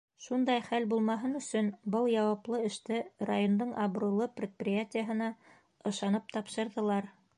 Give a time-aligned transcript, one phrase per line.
[0.25, 3.01] Шундай хәл булмаһын өсөн был яуаплы эште
[3.31, 5.29] райондың абруйлы предприятиеһына
[5.93, 7.13] ышанып тапшырҙылар.